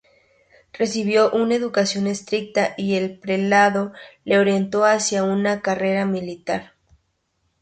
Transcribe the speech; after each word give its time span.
Recibió 0.73 1.29
una 1.31 1.53
educación 1.53 2.07
estricta 2.07 2.73
y 2.75 2.95
el 2.95 3.19
prelado 3.19 3.93
le 4.25 4.39
orientó 4.39 4.83
hacia 4.83 5.23
una 5.23 5.61
carrera 5.61 6.07
militar. 6.07 6.73